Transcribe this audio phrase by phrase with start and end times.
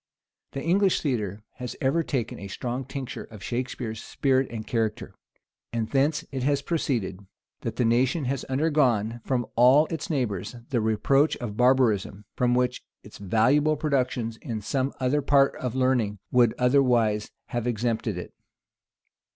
[0.53, 5.13] The English theatre has ever since taken a strong tincture of Shakspeare's spirit and character;
[5.71, 7.19] and thence it has proceeded,
[7.61, 12.81] that the nation has undergone, from all its neighbors, the reproach of barbarism, from which
[13.03, 18.33] its valuable productions in some other parts of learning would otherwise have exempted it.